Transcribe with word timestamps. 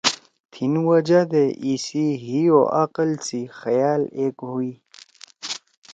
تھیِن 0.51 0.73
وجہ 0.87 1.21
دے 1.31 1.43
ایِسی 1.63 2.05
حی 2.23 2.39
او 2.53 2.61
عقل 2.81 3.09
سی 3.25 3.41
خیال 3.59 4.01
ایک 4.19 4.35
ہُوئی 4.49 4.71